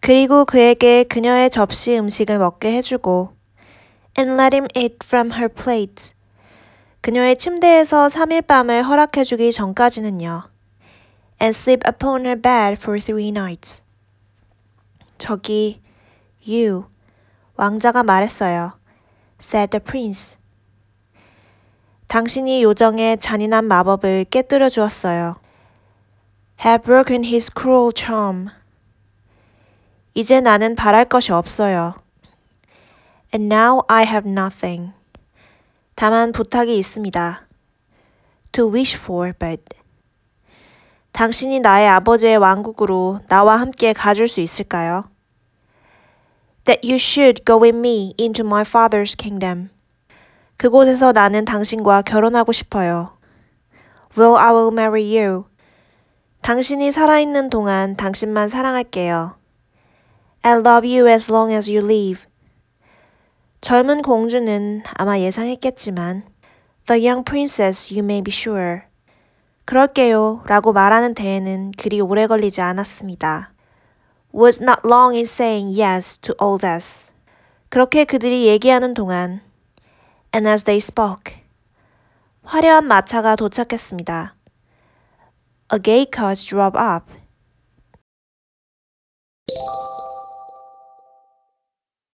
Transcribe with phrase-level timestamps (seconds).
[0.00, 3.34] 그리고 그에게 그녀의 접시 음식을 먹게 해주고
[4.18, 6.12] and let him eat from her plate.
[7.02, 10.44] 그녀의 침대에서 3일 밤을 허락해주기 전까지는요.
[11.42, 13.84] and sleep upon her bed for three nights.
[15.18, 15.80] 저기,
[16.46, 16.86] you,
[17.56, 18.72] 왕자가 말했어요.
[19.40, 20.36] said the prince.
[22.08, 25.36] 당신이 요정의 잔인한 마법을 깨뜨려 주었어요.
[26.64, 28.48] have broken his cruel charm.
[30.14, 31.94] 이제 나는 바랄 것이 없어요.
[33.32, 34.92] And now I have nothing.
[35.94, 37.46] 다만 부탁이 있습니다.
[38.52, 39.62] To wish for, but.
[41.12, 45.04] 당신이 나의 아버지의 왕국으로 나와 함께 가줄 수 있을까요?
[46.64, 49.70] That you should go with me into my father's kingdom.
[50.56, 53.16] 그곳에서 나는 당신과 결혼하고 싶어요.
[54.16, 55.44] Well, I will marry you.
[56.42, 59.39] 당신이 살아있는 동안 당신만 사랑할게요.
[60.42, 62.24] I'll love you as long as you live.
[63.60, 66.24] 젊은 공주는 아마 예상했겠지만
[66.86, 68.82] The young princess, you may be sure.
[69.66, 73.52] 그럴게요 라고 말하는 데에는 그리 오래 걸리지 않았습니다.
[74.34, 77.08] Was not long in saying yes to all this.
[77.68, 79.42] 그렇게 그들이 얘기하는 동안
[80.34, 81.42] And as they spoke,
[82.44, 84.34] 화려한 마차가 도착했습니다.
[85.74, 87.19] A gay coach drove up.